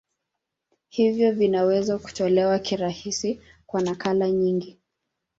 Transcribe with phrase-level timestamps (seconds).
[0.89, 4.79] Hivyo vinaweza kutolewa kirahisi kwa nakala nyingi.